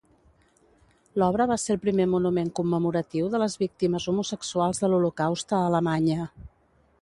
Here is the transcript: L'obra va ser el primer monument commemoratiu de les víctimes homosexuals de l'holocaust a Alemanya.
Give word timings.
L'obra 1.23 1.45
va 1.51 1.57
ser 1.63 1.75
el 1.75 1.81
primer 1.83 2.07
monument 2.13 2.49
commemoratiu 2.61 3.29
de 3.35 3.43
les 3.45 3.59
víctimes 3.65 4.09
homosexuals 4.13 4.83
de 4.85 4.91
l'holocaust 4.93 5.55
a 5.59 5.63
Alemanya. 5.69 6.19